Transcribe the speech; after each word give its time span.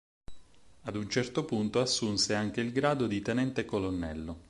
Ad 0.81 0.95
un 0.95 1.07
certo 1.11 1.45
punto 1.45 1.79
assunse 1.79 2.33
anche 2.33 2.59
il 2.59 2.71
grado 2.71 3.05
di 3.05 3.21
tenente 3.21 3.65
colonnello. 3.65 4.39